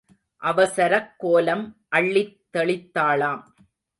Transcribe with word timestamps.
அவசரக் 0.37 1.13
கோலம் 1.17 1.77
அள்ளித் 1.89 2.41
தெளித்தாளாம். 2.53 3.43